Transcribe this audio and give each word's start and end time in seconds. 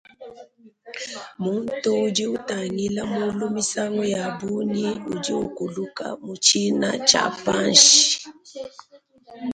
Muntu 1.43 1.87
udi 2.05 2.23
utangila 2.37 3.01
mulu 3.13 3.45
misangu 3.55 4.03
ya 4.15 4.23
bungi 4.39 4.87
udi 5.13 5.31
ukuluku 5.45 6.07
mu 6.25 6.33
tshina 6.43 6.89
tshia 7.07 7.25
panshi. 7.43 7.97